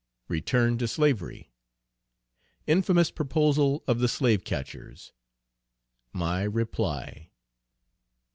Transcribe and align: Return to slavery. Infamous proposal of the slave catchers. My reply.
Return 0.27 0.79
to 0.79 0.87
slavery. 0.87 1.51
Infamous 2.65 3.11
proposal 3.11 3.83
of 3.87 3.99
the 3.99 4.07
slave 4.07 4.43
catchers. 4.43 5.13
My 6.11 6.41
reply. 6.41 7.29